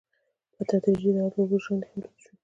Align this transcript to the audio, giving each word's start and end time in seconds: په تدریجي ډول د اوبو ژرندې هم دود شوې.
په 0.55 0.61
تدریجي 0.69 1.09
ډول 1.15 1.31
د 1.33 1.35
اوبو 1.39 1.55
ژرندې 1.63 1.87
هم 1.89 1.97
دود 2.03 2.17
شوې. 2.23 2.35